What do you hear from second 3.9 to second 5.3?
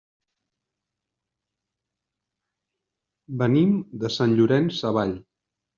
de Sant Llorenç Savall.